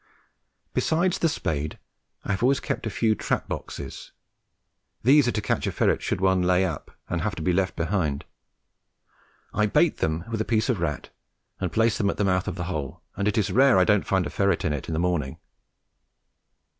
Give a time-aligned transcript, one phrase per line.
[0.73, 1.77] Besides the spade,
[2.25, 4.11] I have always kept a few trap boxes.
[5.03, 7.75] These are to catch a ferret should one lay up and have to be left
[7.75, 8.25] behind.
[9.53, 11.11] I bait them with a piece of rat
[11.59, 14.07] and place them at the mouth of the hole, and it is rare I don't
[14.07, 15.37] find the ferret in it in the morning.